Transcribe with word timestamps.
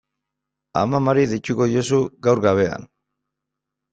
Amamari 0.79 1.25
deituko 1.33 1.67
diozu 1.73 2.01
gaur 2.27 2.41
gauean. 2.47 2.87